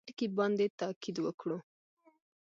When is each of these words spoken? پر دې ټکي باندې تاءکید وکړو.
پر 0.01 0.05
دې 0.07 0.11
ټکي 0.13 0.27
باندې 0.37 0.65
تاءکید 0.79 1.17
وکړو. 1.21 1.57